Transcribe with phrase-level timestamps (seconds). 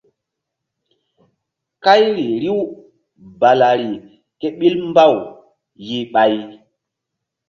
[1.83, 2.59] Kayri riw
[3.39, 3.91] balari
[4.39, 5.13] ké ɓil mbaw
[5.85, 6.33] yih ɓay.